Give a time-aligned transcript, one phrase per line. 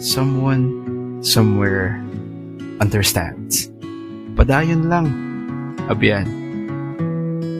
[0.00, 2.00] Someone, somewhere,
[2.80, 3.68] understands.
[4.32, 5.06] Padayon lang.
[5.92, 6.24] Abiyan.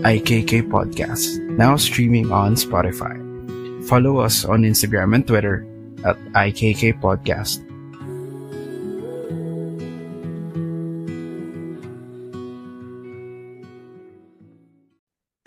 [0.00, 3.12] IKK Podcast, now streaming on Spotify.
[3.84, 5.68] Follow us on Instagram and Twitter
[6.08, 7.60] at IKK Podcast.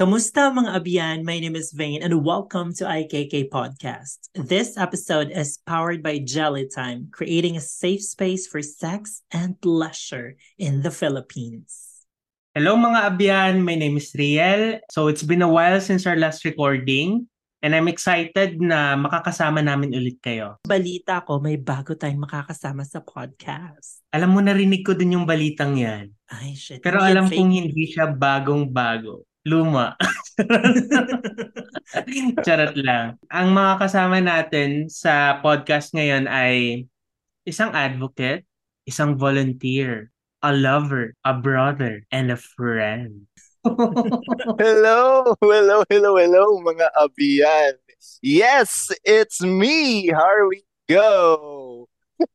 [0.03, 1.17] Kamusta mga abiyan?
[1.23, 4.27] My name is Vane and welcome to IKK Podcast.
[4.35, 10.35] This episode is powered by Jelly Time, creating a safe space for sex and pleasure
[10.59, 12.03] in the Philippines.
[12.51, 14.83] Hello mga abyan, my name is Riel.
[14.91, 17.31] So it's been a while since our last recording
[17.63, 20.59] and I'm excited na makakasama namin ulit kayo.
[20.67, 24.03] Balita ko, may bago tayong makakasama sa podcast.
[24.11, 26.11] Alam mo, narinig ko din yung balitang yan.
[26.27, 26.83] Ay, shit.
[26.83, 29.23] Pero alam kong hindi siya bagong-bago.
[29.43, 29.99] Luma.
[32.47, 33.19] Charot lang.
[33.27, 36.87] Ang mga kasama natin sa podcast ngayon ay
[37.43, 38.47] isang advocate,
[38.87, 43.27] isang volunteer, a lover, a brother, and a friend.
[44.59, 47.79] Hello, hello, hello, hello, mga abiyan.
[48.19, 50.11] Yes, it's me.
[50.11, 51.62] Here we go.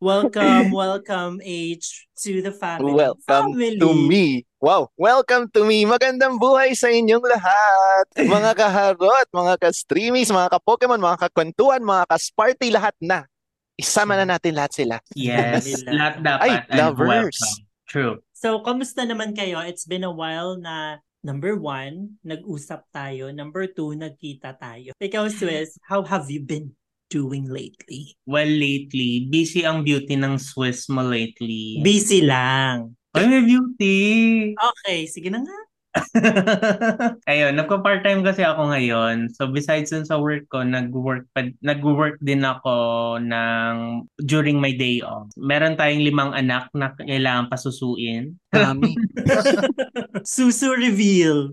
[0.00, 2.94] Welcome, welcome, H, to the family.
[2.94, 3.78] Welcome family.
[3.78, 4.44] to me.
[4.58, 5.86] Wow, welcome to me.
[5.86, 8.04] Magandang buhay sa inyong lahat.
[8.18, 13.24] Mga kaharot, mga ka-streamies, mga ka-Pokemon, mga kakwentuhan, mga ka-Sparty, lahat na.
[13.78, 14.96] Isama na natin lahat sila.
[15.14, 16.42] Yes, lahat dapat.
[16.42, 17.38] Ay, lovers.
[17.38, 17.58] welcome.
[17.86, 18.14] True.
[18.34, 19.62] So, kamusta naman kayo?
[19.62, 23.30] It's been a while na number one, nag-usap tayo.
[23.30, 24.94] Number two, nagkita tayo.
[24.98, 26.74] Ikaw, Swiss, how have you been
[27.08, 28.16] doing lately?
[28.24, 31.80] Well, lately, busy ang beauty ng Swiss mo lately.
[31.84, 32.96] Busy lang.
[33.16, 33.96] Ay, may beauty!
[34.54, 35.58] Okay, sige na nga.
[37.30, 39.32] Ayun, nagko-part-time kasi ako ngayon.
[39.32, 45.00] So besides dun sa work ko, nag-work pa, nag-work din ako ng during my day
[45.00, 45.28] off.
[45.34, 48.36] Meron tayong limang anak na kailangan pasusuin.
[48.52, 48.94] Dami.
[50.28, 51.52] Susu reveal.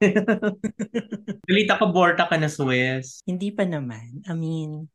[1.49, 3.23] Balita ko borta ka na Swiss.
[3.23, 4.23] Hindi pa naman.
[4.27, 4.91] I mean,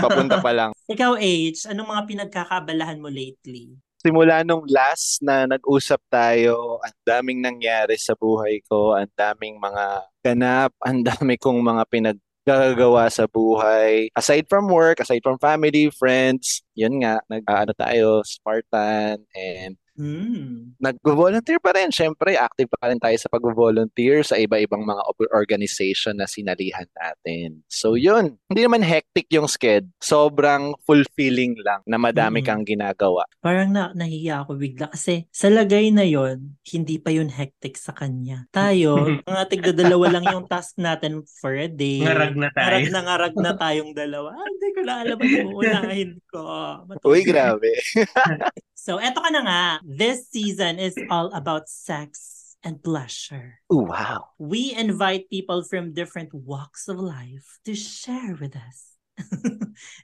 [0.00, 0.70] Papunta pa lang.
[0.90, 3.76] ikaw, H, anong mga pinagkakabalahan mo lately?
[4.00, 10.08] Simula nung last na nag-usap tayo, ang daming nangyari sa buhay ko, ang daming mga
[10.24, 14.08] ganap, ang dami kong mga pinaggagawa sa buhay.
[14.16, 19.76] Aside from work, aside from family, friends, yun nga, nag, ah, ano tayo, Spartan, and
[19.98, 20.74] Hmm.
[20.80, 21.92] nag-volunteer pa rin.
[21.92, 25.02] Siyempre, active pa rin tayo sa pag-volunteer sa iba-ibang mga
[25.34, 27.60] organization na sinalihan natin.
[27.68, 28.38] So, yun.
[28.48, 29.90] Hindi naman hectic yung sked.
[30.00, 33.28] Sobrang fulfilling lang na madami kang ginagawa.
[33.44, 37.92] Parang na, nahiya ako bigla kasi sa lagay na yon hindi pa yun hectic sa
[37.92, 38.48] kanya.
[38.54, 38.96] Tayo,
[39.28, 42.00] mga tigdadalawa lang yung task natin for a day.
[42.00, 42.92] Ngarag na Ngarag tayo.
[42.92, 44.28] na ngarag na tayong dalawa.
[44.32, 46.42] Ah, hindi ko na alam ang uunahin ko.
[46.88, 47.10] Matuloy.
[47.10, 47.70] Uy, grabe.
[48.80, 49.62] So, eto ka na nga.
[49.84, 53.60] This season is all about sex and pleasure.
[53.68, 54.32] Ooh, wow.
[54.40, 58.96] We invite people from different walks of life to share with us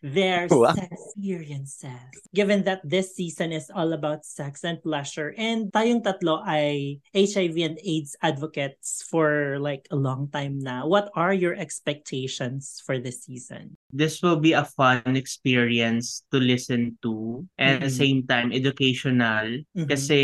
[0.02, 0.74] their Wow.
[0.74, 2.00] sex experiences.
[2.34, 7.56] Given that this season is all about sex and pleasure and tayong tatlo ay HIV
[7.60, 13.24] and AIDS advocates for like a long time na, what are your expectations for this
[13.24, 13.76] season?
[13.92, 17.98] This will be a fun experience to listen to and at the Mhm.
[18.00, 19.88] same time educational Mhm.
[19.88, 20.20] kasi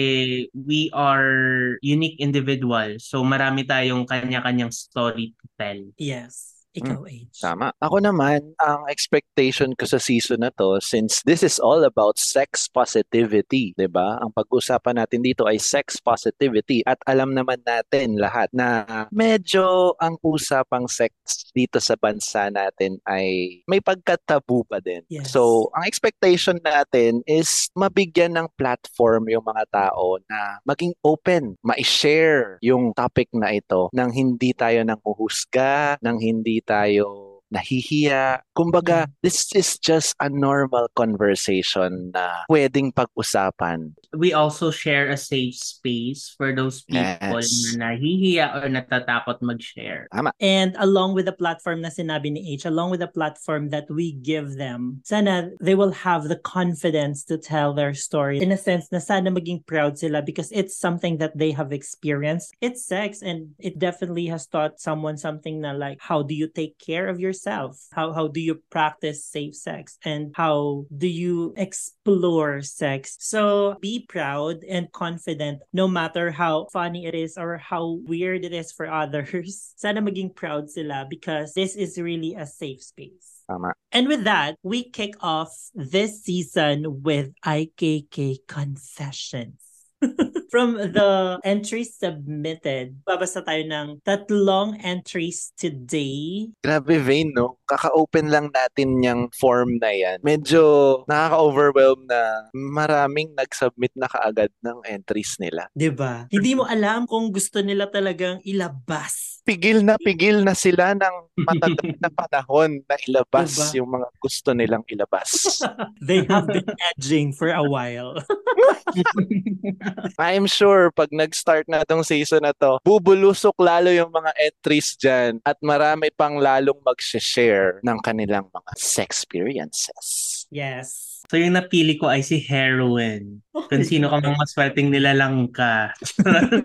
[0.54, 3.04] we are unique individuals.
[3.08, 5.80] So marami tayong kanya-kanyang story to tell.
[5.98, 6.61] Yes.
[6.72, 7.44] Ikaw, H.
[7.44, 7.68] Tama.
[7.84, 12.64] Ako naman, ang expectation ko sa season na to, since this is all about sex
[12.72, 14.16] positivity, 'di ba?
[14.24, 20.16] Ang pag-usapan natin dito ay sex positivity at alam naman natin lahat na medyo ang
[20.24, 21.12] usapang sex
[21.52, 25.04] dito sa bansa natin ay may pagkatabu pa din.
[25.12, 25.28] Yes.
[25.36, 32.56] So, ang expectation natin is mabigyan ng platform yung mga tao na maging open, ma-share
[32.64, 38.40] yung topic na ito nang hindi tayo nang uhusga, nang hindi tayo nahihiya.
[38.56, 43.92] Kumbaga, this is just a normal conversation na pwedeng pag-usapan.
[44.12, 47.74] We also share a safe space for those people Yes.
[47.76, 50.08] na nahihiya or natatakot mag-share.
[50.40, 54.12] And along with the platform na sinabi ni H, along with the platform that we
[54.12, 58.40] give them, sana they will have the confidence to tell their story.
[58.40, 62.52] In a sense na sana maging proud sila because it's something that they have experienced.
[62.60, 66.78] It's sex and it definitely has taught someone something na like, how do you take
[66.78, 67.80] care of yourself?
[67.92, 69.98] How, how do you practice safe sex?
[70.04, 73.16] And how do you explore sex?
[73.20, 78.52] So be proud and confident no matter how funny it is or how weird it
[78.52, 79.74] is for others.
[79.76, 83.42] Sana maging proud sila because this is really a safe space.
[83.48, 83.72] Tama.
[83.90, 89.71] And with that, we kick off this season with IKK Confessions.
[90.52, 96.48] From the entries submitted, babasa tayo ng tatlong entries today.
[96.60, 97.56] Grabe, Vane, no?
[97.64, 100.20] Kaka-open lang natin yung form na yan.
[100.20, 100.62] Medyo
[101.08, 105.72] nakaka-overwhelm na maraming nag-submit na kaagad ng entries nila.
[105.72, 106.28] 'Di ba?
[106.28, 109.32] Hindi mo alam kung gusto nila talagang ilabas.
[109.42, 113.82] Pigil na pigil na sila ng matagal na panahon na ilabas Diba?
[113.82, 115.58] yung mga gusto nilang ilabas.
[116.06, 118.22] They have been edging for a while.
[120.20, 125.40] I'm sure pag nag-start na tong season na to, bubulusok lalo yung mga entries dyan
[125.46, 130.06] at marami pang lalong mag-share ng kanilang mga sex experiences.
[130.50, 131.08] yes.
[131.30, 133.40] So yung napili ko ay si Heroin.
[133.54, 135.94] Kung sino ka mang maswerteng nilalang ka.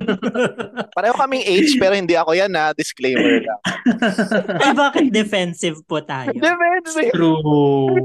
[0.98, 2.74] Pareho kaming age pero hindi ako yan ha.
[2.74, 3.62] Disclaimer lang.
[4.66, 6.34] Ay, bakit defensive po tayo?
[6.34, 7.14] Defensive!
[7.14, 8.02] True.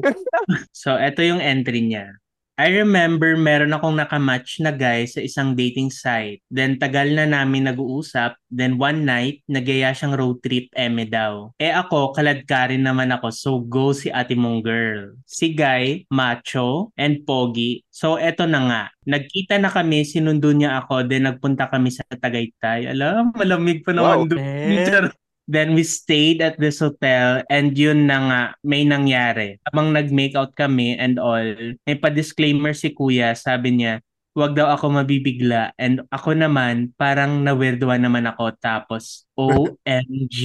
[0.76, 2.14] so, eto yung entry niya.
[2.60, 6.44] I remember meron akong nakamatch na guy sa isang dating site.
[6.52, 8.36] Then tagal na namin nag-uusap.
[8.52, 11.56] Then one night, nagyaya siyang road trip eme daw.
[11.56, 13.32] Eh ako, kaladkarin naman ako.
[13.32, 15.16] So go si ate mong girl.
[15.24, 17.88] Si guy, macho, and pogi.
[17.88, 18.82] So eto na nga.
[19.08, 21.08] Nagkita na kami, sinundo niya ako.
[21.08, 22.84] Then nagpunta kami sa Tagaytay.
[22.92, 24.28] Alam, malamig pa Wow.
[24.28, 25.08] naman doon.
[25.50, 29.58] Then we stayed at this hotel and yun na nga, may nangyari.
[29.66, 31.42] Habang nag-make out kami and all,
[31.82, 33.98] may pa-disclaimer si kuya, sabi niya,
[34.32, 35.74] wag daw ako mabibigla.
[35.76, 38.54] And ako naman, parang nawirduan naman ako.
[38.58, 40.38] Tapos, OMG!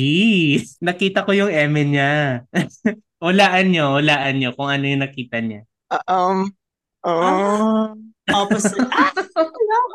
[0.83, 2.43] Nakita ko yung eme niya.
[3.29, 5.65] Ulaan nyo, ulaan nyo kung ano yung nakita niya.
[5.89, 6.53] Ah, um,
[7.01, 7.97] ah,
[8.27, 8.77] Opposite.
[8.91, 9.09] Ah,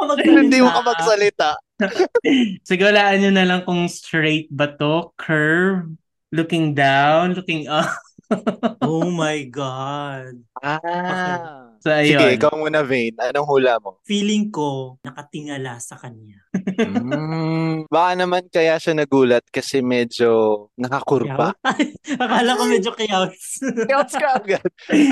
[0.02, 0.40] ka magsalita.
[0.40, 1.48] hindi mo ka magsalita.
[2.68, 5.90] Sige, ulaan nyo na lang kung straight ba to, curve,
[6.30, 7.90] looking down, looking up.
[8.80, 10.40] Oh my God.
[10.64, 11.71] Ah.
[11.82, 12.38] So, Sige, ayun.
[12.38, 13.18] ikaw muna, Vane.
[13.18, 13.98] Anong hula mo?
[14.06, 16.38] Feeling ko, nakatingala sa kanya.
[16.78, 21.58] Mm, baka naman kaya siya nagulat kasi medyo nakakurba.
[22.22, 23.58] Akala ko medyo chaos.
[23.58, 24.62] Kiyauts ka agad.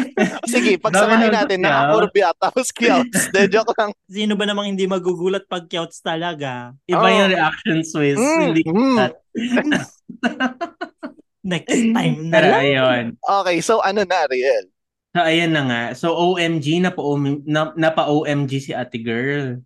[0.55, 3.35] Sige, pagsamahin natin, at tapos kiyauts.
[3.35, 3.91] De, joke lang.
[4.07, 6.71] Sino ba namang hindi magugulat pag chaos talaga?
[6.87, 7.11] Iba Oh.
[7.11, 8.15] yung reaction Swiss.
[8.15, 8.95] Mm, Hindi mm.
[8.95, 9.15] that.
[11.43, 12.63] Next time na Pero lang.
[12.63, 13.05] ayun.
[13.19, 14.70] Okay, so ano na, Riel?
[15.11, 15.83] So, ayan na nga.
[15.99, 19.59] So, OMG, napa-OMG, na, napa-OMG si ate girl.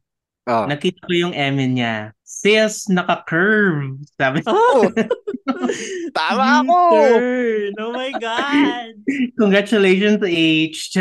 [0.49, 0.65] Oh.
[0.65, 2.14] Nakita ko yung eme niya.
[2.45, 3.97] Sis, naka-curve.
[4.15, 4.85] Sabi, Oh,
[6.17, 6.79] Tama ako!
[6.93, 7.73] turn.
[7.81, 9.01] Oh my God.
[9.35, 10.93] congratulations, H.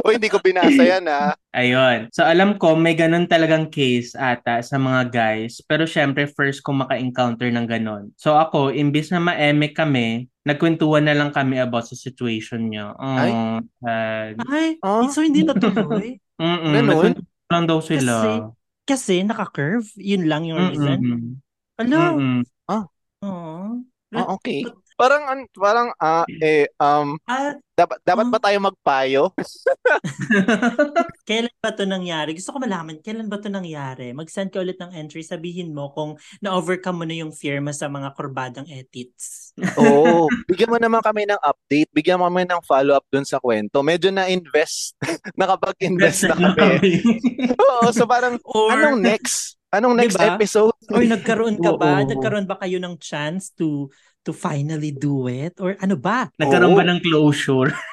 [0.00, 1.36] O, hindi ko binasa yan, ha?
[1.52, 2.08] Ayun.
[2.10, 5.60] So, alam ko, may ganun talagang case ata sa mga guys.
[5.62, 8.08] Pero syempre, first ko maka-encounter ng ganun.
[8.16, 12.96] So, ako, imbis na ma-eme kami, nagkwentuhan na lang kami about sa situation niya.
[12.96, 13.30] Oh, Ay.
[13.78, 14.34] sad.
[14.48, 15.12] Ay, Oh.
[15.12, 16.16] so hindi natuloy?
[16.40, 16.88] Mm-mm, Ganun?
[16.88, 18.14] nagkwentuhan lang daw sila.
[18.16, 18.32] Kasi
[19.26, 19.86] naka-curve.
[19.96, 20.98] Yun lang yung reason.
[20.98, 21.22] Mm-mm.
[21.78, 22.18] Hello.
[22.18, 22.42] Mm-mm.
[22.68, 22.84] Oh.
[24.14, 24.64] Ah, okay.
[25.00, 29.22] Parang, an- parang, ah, eh, um, Ah, dapat, dapat ba tayo magpayo?
[31.28, 32.36] kailan ba to nangyari?
[32.36, 34.12] Gusto ko malaman, kailan ba to nangyari?
[34.12, 37.88] Mag-send ka ulit ng entry, sabihin mo kung na-overcome mo na yung fear mo sa
[37.88, 39.56] mga kurbadang edits.
[39.80, 40.28] Oo.
[40.44, 41.88] Bigyan mo naman kami ng update.
[41.96, 43.80] Bigyan mo kami ng follow-up dun sa kwento.
[43.80, 45.00] Medyo na-invest.
[45.40, 47.00] Nakapag-invest na kami.
[47.56, 49.56] Oo, so parang, Or, anong next?
[49.70, 50.34] Anong next Diba?
[50.34, 50.74] episode?
[50.90, 52.02] or nagkaroon ka ba?
[52.02, 52.10] Oo.
[52.10, 53.86] Nagkaroon ba kayo ng chance to
[54.24, 55.56] to finally do it?
[55.60, 56.28] Or ano ba?
[56.36, 56.78] Nagkaroon Oo.
[56.78, 57.72] ba ng closure?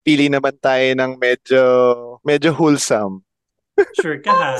[0.00, 1.60] Pili naman tayo ng medyo,
[2.22, 3.24] medyo wholesome.
[3.96, 4.54] Sure ka ha?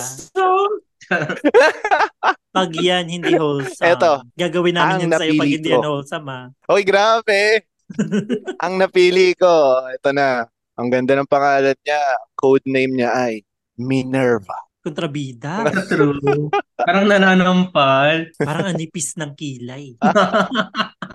[2.57, 3.87] Pag yan hindi wholesome.
[3.87, 5.75] Eto, Gagawin namin ang yan sa'yo pag hindi ko.
[5.79, 6.41] yan wholesome ha.
[6.71, 7.67] Oy, grabe!
[8.65, 10.47] ang napili ko, ito na.
[10.79, 12.03] Ang ganda ng pangalan niya.
[12.39, 13.43] Code name niya ay
[13.77, 14.57] Minerva.
[14.81, 15.69] Kontrabida.
[15.93, 16.49] True.
[16.73, 18.33] Parang nananampal.
[18.41, 19.95] Parang anipis ng kilay.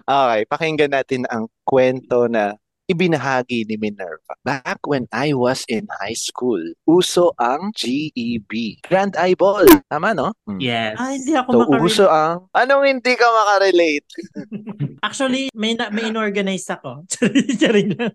[0.05, 2.53] Okay, pakinggan natin ang kwento na
[2.85, 4.37] ibinahagi ni Minerva.
[4.45, 8.81] Back when I was in high school, uso ang GEB.
[8.85, 9.65] Grand Eyeball.
[9.89, 10.33] Tama, no?
[10.45, 10.61] Hmm.
[10.61, 10.95] Yes.
[11.01, 11.85] Ah, hindi ako So, makarelate.
[11.89, 12.35] uso ang...
[12.53, 14.09] Anong hindi ka makarelate?
[15.07, 17.05] Actually, may na, may inorganize ako.
[17.59, 18.13] Charing lang.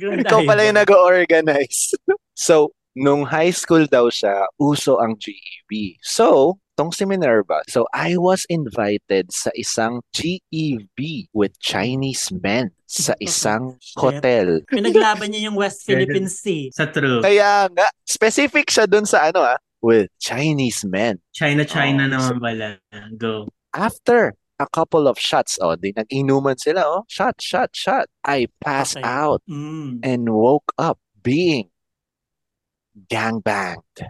[0.00, 1.92] Grand Ikaw pala yung nag-organize.
[2.34, 6.00] so, nung high school daw siya, uso ang GEB.
[6.00, 7.66] So, tong si Minerva.
[7.66, 14.62] So, I was invited sa isang GEB with Chinese men sa isang hotel.
[14.70, 16.70] Pinaglaban niya yung West Philippine Sea.
[16.70, 17.18] Sa true.
[17.18, 21.18] Kaya nga, specific siya dun sa ano ah, with Chinese men.
[21.34, 22.68] China-China Oh, naman pala.
[23.18, 23.50] Go.
[23.74, 28.06] After a couple of shots, oh, di nag-inuman sila, oh, shot, shot, shot.
[28.22, 29.06] I passed Okay.
[29.06, 29.98] out Mm.
[30.06, 31.70] and woke up being
[32.96, 34.02] gangbanged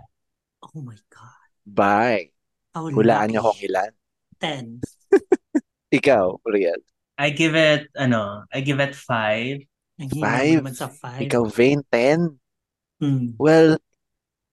[0.64, 1.48] Oh my God.
[1.66, 2.30] by,
[2.76, 3.92] Oh, hulaan niyo kung ilan.
[4.36, 4.64] Ten.
[5.98, 6.80] Ikaw, Riel.
[7.18, 9.64] I give it, ano, I give it five.
[9.98, 10.62] Five.
[10.76, 11.26] sa five.
[11.26, 12.38] Ikaw, Vane, 10.
[13.02, 13.34] Hmm.
[13.38, 13.82] Well,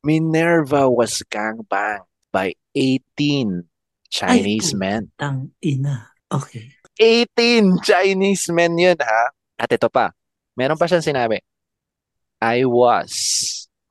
[0.01, 3.65] Minerva was gangbanged by 18
[4.10, 5.03] Chinese Ay, men.
[5.17, 6.10] Tang ina.
[6.31, 6.72] Okay.
[6.98, 9.34] 18 Chinese men yun, ha?
[9.60, 10.15] At ito pa,
[10.55, 11.43] meron pa siyang sinabi.
[12.39, 13.12] I was.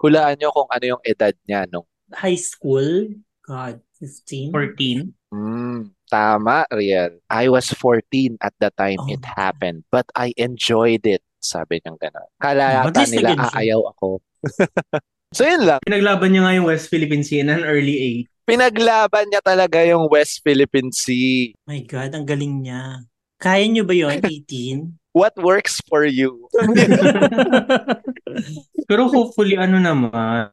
[0.00, 3.10] Hulaan nyo kung ano yung edad niya nung High school.
[3.44, 4.50] God, 15.
[4.50, 5.14] 14.
[5.34, 7.18] Mm, tama, Riel.
[7.30, 11.22] I was 14 at the time Oh it happened, but I enjoyed it.
[11.44, 12.28] Sabi niyang gano'n.
[12.40, 14.24] Kala yata nila aayaw ako.
[15.36, 15.80] so yun lang.
[15.84, 18.48] Pinaglaban niya nga yung West Philippine Sea in an early 8.
[18.48, 21.52] Pinaglaban niya talaga yung West Philippine Sea.
[21.68, 23.04] My God, ang galing niya.
[23.36, 25.03] Kaya niyo ba yun, 18?
[25.14, 26.50] What works for you?
[28.90, 30.50] Pero hopefully, ano naman,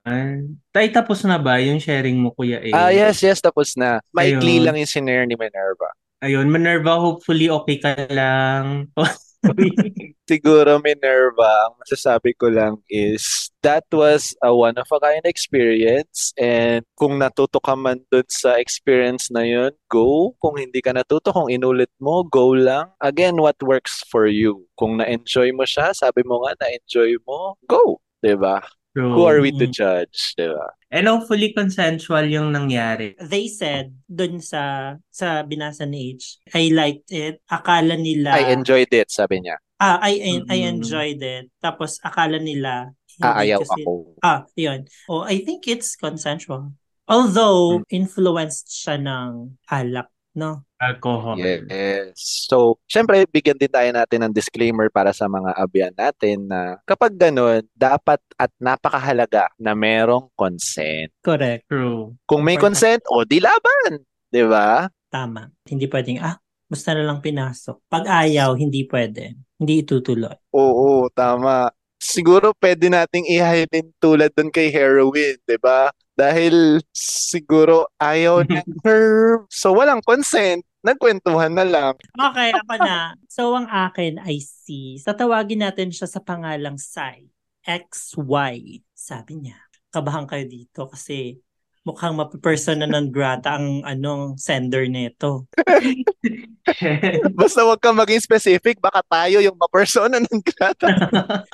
[0.70, 2.70] tayo tapos na ba yung sharing mo, Kuya A?
[2.70, 3.98] Ah, yes, yes, tapos na.
[4.14, 5.90] Maikli lang yung sinare ni Minerva.
[6.22, 8.94] Ayun, Minerva, hopefully okay ka lang.
[10.30, 17.58] Siguro, Minerva, ang masasabi ko lang is that was a one-of-a-kind experience and kung natuto
[17.58, 20.38] ka man dun sa experience na yun, go.
[20.40, 22.94] Kung hindi ka natuto, kung inulit mo, go lang.
[23.02, 24.66] Again, what works for you.
[24.78, 28.00] Kung na-enjoy mo siya, sabi mo nga, na-enjoy mo, go.
[28.22, 28.62] 'Di ba?
[28.92, 29.16] True.
[29.16, 30.36] Who are we to judge?
[30.36, 30.68] 'di ba?
[30.92, 33.16] And hopefully consensual yung nangyari.
[33.16, 37.40] They said dun sa sa binasa ni H, I liked it.
[37.48, 39.56] Akala nila I enjoyed it, sabi niya.
[39.80, 41.48] Ah, I en- I enjoyed it.
[41.64, 42.92] Tapos akala nila
[43.24, 43.92] Aayaw kasi ako.
[44.20, 44.84] Ah, yun.
[45.08, 46.76] Oh, I think it's consensual.
[47.08, 47.88] Although Mm.
[47.96, 50.68] influenced siya ng alak, no?
[50.82, 51.38] Alcohol.
[51.38, 52.18] Yes.
[52.50, 57.14] So, syempre, bigyan din tayo natin ng disclaimer para sa mga abyan natin na kapag
[57.14, 61.14] ganun, dapat at napakahalaga na merong consent.
[61.22, 61.70] Correct.
[61.70, 62.18] True.
[62.26, 64.02] Kung may consent, o di laban.
[64.34, 64.90] 'Di ba?
[65.14, 65.54] Tama.
[65.70, 67.86] Hindi pwedeng ah, basta na lang pinasok.
[67.86, 69.38] Pag ayaw, hindi pwede.
[69.62, 70.34] Hindi itutuloy.
[70.56, 71.70] Oo, tama.
[72.02, 75.94] Siguro pwede nating ihalin tulad dun kay heroin, 'di ba?
[76.18, 79.46] Dahil siguro ayaw ng her.
[79.54, 80.66] So walang consent.
[80.82, 81.94] Nagkwentuhan na lang.
[82.18, 83.14] Okay, ako na.
[83.30, 84.98] So, ang akin ay si.
[84.98, 87.30] Sa tawagin natin siya sa pangalang Sai.
[87.62, 88.82] XY.
[88.90, 89.58] Sabi niya.
[89.94, 91.38] Kabahan kayo dito kasi
[91.86, 95.46] mukhang mapipersona non grata ang anong sender nito.
[97.38, 98.82] Basta wag kang maging specific.
[98.82, 100.90] Baka tayo yung mapersona ng grata.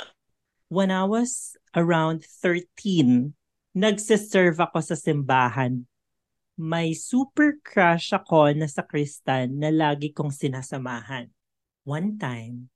[0.72, 3.36] When I was around 13,
[3.76, 5.84] nagsiserve ako sa simbahan
[6.58, 11.30] may super crush ako na sa Kristan na lagi kong sinasamahan.
[11.86, 12.74] One time,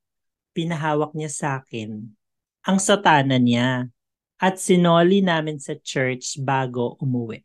[0.54, 2.22] pinahawak niya sa akin
[2.62, 3.90] ang sotana niya
[4.38, 7.42] at sinoli namin sa church bago umuwi.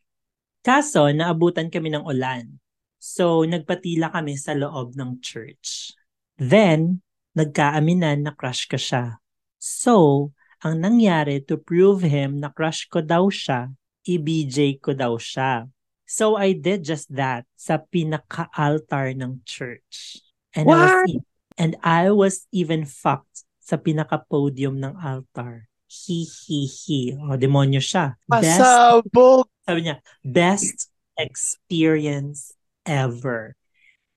[0.61, 2.61] Kaso, naabutan kami ng ulan.
[3.01, 5.95] So, nagpatila kami sa loob ng church.
[6.37, 7.01] Then,
[7.37, 9.21] nagkaaminan na crush ko siya.
[9.61, 10.29] So,
[10.65, 13.73] ang nangyari to prove him na crush ko daw siya,
[14.09, 15.69] i-BJ ko daw siya.
[16.07, 20.23] So I did just that sa pinaka-altar ng church.
[20.55, 21.27] And I was e-
[21.59, 25.67] and I was even fucked sa pinaka-podium ng altar.
[25.91, 27.19] He, he, he.
[27.19, 28.15] O, demonyo siya.
[28.31, 29.51] Best, Pasabog!
[29.67, 32.55] sabi niya, best experience
[32.87, 33.59] ever.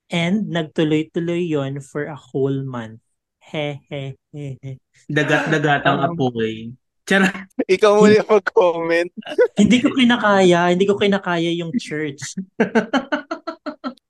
[0.10, 3.02] And nagtuloy-tuloy yon for a whole month.
[3.42, 4.72] He, he, he, he.
[5.10, 6.74] Dagat-dagat ang apoy.
[7.10, 7.34] Charot.
[7.76, 9.10] Ikaw muna yung mag-comment.
[9.62, 12.22] hindi ko kinakaya, hindi ko kinakaya yung church.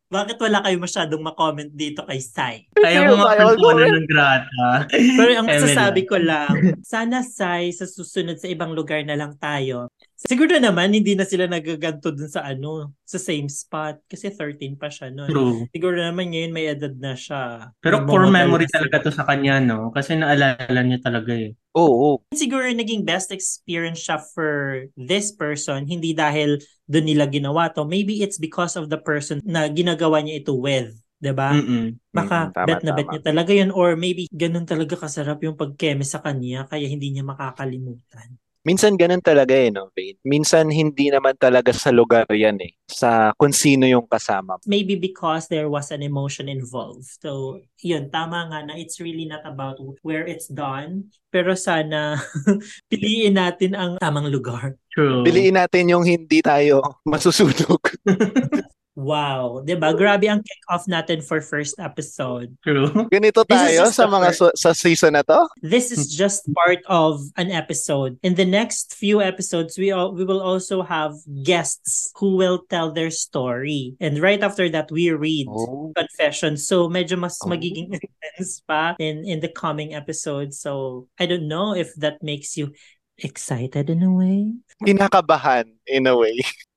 [0.09, 2.65] Bakit wala kayo masyadong makomment dito kay Sai?
[2.81, 3.77] Ayaw mo ko.
[3.77, 4.89] ng grata.
[4.89, 5.63] Pero ang Emily.
[5.69, 9.93] sasabi ko lang, sana Sai, sa susunod sa ibang lugar na lang tayo.
[10.19, 14.03] Siguro naman, hindi na sila nagaganto dun sa ano, sa same spot.
[14.03, 15.31] Kasi 13 pa siya noon.
[15.31, 15.63] True.
[15.71, 17.71] Siguro naman ngayon may edad na siya.
[17.79, 19.95] Pero May core memory talaga to sa kanya, no?
[19.95, 21.55] Kasi naalala niya talaga eh.
[21.71, 22.19] Oo.
[22.35, 26.59] siguro naging best experience siya for this person, hindi dahil
[26.91, 27.87] doon nila ginawa to.
[27.87, 30.99] Maybe it's because of the person na ginagawa niya ito with.
[31.19, 31.51] 'di ba?
[31.51, 31.99] Mm-mm.
[32.15, 33.11] Baka Mm, tama, bet na bet tama.
[33.15, 37.23] niya talaga yun or maybe ganun talaga kasarap yung pagkeme sa kanya kaya hindi niya
[37.27, 38.39] makakalimutan.
[38.67, 40.19] Minsan ganun talaga eh, no, Vane?
[40.27, 42.75] Minsan hindi naman talaga sa lugar yan eh.
[42.91, 44.59] Sa kung sino yung kasama.
[44.67, 47.07] Maybe because there was an emotion involved.
[47.23, 51.07] So, yun, tama nga na it's really not about where it's done.
[51.31, 52.19] Pero sana
[52.91, 54.75] piliin natin ang tamang lugar.
[54.91, 55.23] True.
[55.23, 57.79] Piliin natin yung hindi tayo masusunog.
[58.99, 59.95] Wow, 'di ba?
[59.95, 62.51] Grabe ang kick-off natin for first episode.
[62.59, 62.91] True.
[63.07, 65.47] Ganito tayo sa mga su- sa season na to.
[65.63, 68.19] This is just part of an episode.
[68.27, 71.15] In the next few episodes, we all, we will also have
[71.47, 73.95] guests who will tell their story.
[74.03, 75.95] And right after that, we read Oh.
[75.95, 76.67] confessions.
[76.67, 77.47] So medyo mas Oh.
[77.47, 80.59] magiging intense pa in in the coming episodes.
[80.59, 82.75] So I don't know if that makes you
[83.15, 84.59] excited in a way.
[84.83, 86.35] Kinakabahan in a way.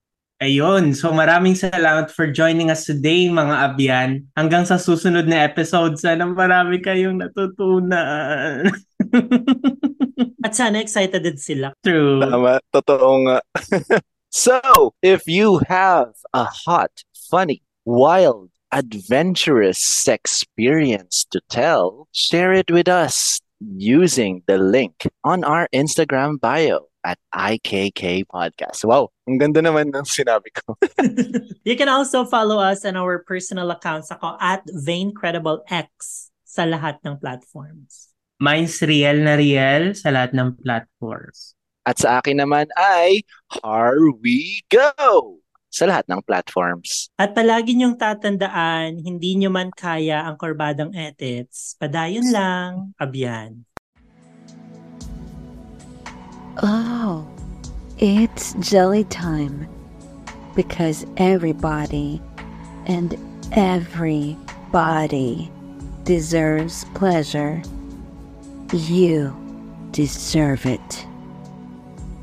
[0.42, 0.90] Ayun.
[0.90, 4.26] So maraming salamat for joining us today, mga abyan.
[4.34, 8.66] Hanggang sa susunod na episode, sana marami kayong natutunan.
[10.44, 11.70] At sana excited din sila.
[11.86, 12.26] True.
[12.26, 13.38] Tama, totoo nga.
[14.34, 14.58] so,
[14.98, 16.90] if you have a hot,
[17.30, 19.78] funny, wild, adventurous
[20.10, 27.18] experience to tell, share it with us using the link on our Instagram bio at
[27.34, 28.86] IKK Podcast.
[28.86, 30.78] Wow, ang ganda naman ng sinabi ko.
[31.68, 35.90] You can also follow us on our personal accounts ako at VainCredibleX
[36.46, 38.14] sa lahat ng platforms.
[38.42, 41.54] Mine's real na real sa lahat ng platforms.
[41.82, 45.38] At sa akin naman ay Here We Go
[45.72, 47.08] sa lahat ng platforms.
[47.16, 51.74] At palagi niyong tatandaan, hindi niyo man kaya ang korbadang edits.
[51.80, 53.64] Padayon lang, abyan.
[58.02, 59.68] It's jelly time.
[60.56, 62.20] Because everybody
[62.86, 63.16] and
[63.52, 65.48] everybody
[66.02, 67.62] deserves pleasure.
[68.72, 69.36] You
[69.92, 71.06] deserve it.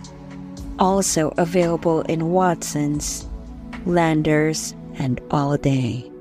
[0.80, 3.26] Also available in Watson's,
[3.86, 6.12] Landers, and All Day.